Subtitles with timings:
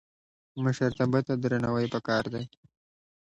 [0.63, 2.43] مشرتابه ته درناوی پکار دی